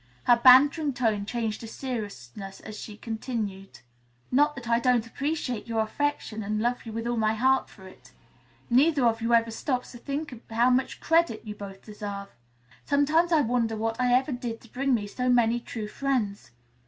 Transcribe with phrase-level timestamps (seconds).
[0.23, 3.81] Her bantering tone changing to seriousness she continued,
[4.31, 7.87] "Not that I don't appreciate your affection, and love you with all my heart for
[7.87, 8.11] it.
[8.67, 12.29] Neither of you ever stops to think how much credit you both deserve.
[12.83, 16.49] Sometimes I wonder what I ever did to bring me so many true friends.